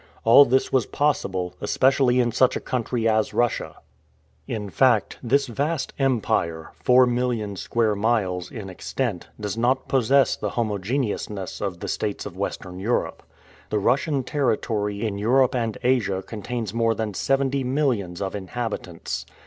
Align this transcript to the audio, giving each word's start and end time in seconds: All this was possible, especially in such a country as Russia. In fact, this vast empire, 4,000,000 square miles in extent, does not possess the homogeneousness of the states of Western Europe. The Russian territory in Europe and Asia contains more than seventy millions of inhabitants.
All 0.23 0.45
this 0.45 0.73
was 0.73 0.87
possible, 0.87 1.53
especially 1.61 2.19
in 2.19 2.31
such 2.31 2.55
a 2.55 2.59
country 2.59 3.07
as 3.07 3.35
Russia. 3.35 3.75
In 4.47 4.71
fact, 4.71 5.19
this 5.21 5.45
vast 5.45 5.93
empire, 5.99 6.71
4,000,000 6.83 7.55
square 7.55 7.95
miles 7.95 8.49
in 8.49 8.67
extent, 8.67 9.27
does 9.39 9.55
not 9.59 9.87
possess 9.87 10.35
the 10.35 10.49
homogeneousness 10.57 11.61
of 11.61 11.81
the 11.81 11.87
states 11.87 12.25
of 12.25 12.35
Western 12.35 12.79
Europe. 12.79 13.21
The 13.69 13.77
Russian 13.77 14.23
territory 14.23 15.05
in 15.05 15.19
Europe 15.19 15.53
and 15.53 15.77
Asia 15.83 16.23
contains 16.23 16.73
more 16.73 16.95
than 16.95 17.13
seventy 17.13 17.63
millions 17.63 18.23
of 18.23 18.33
inhabitants. 18.33 19.27